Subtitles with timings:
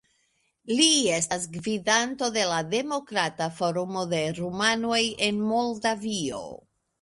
[0.77, 0.85] Li
[1.17, 6.43] estas gvidanto de la Demokrata Forumo de Rumanoj en Moldavio.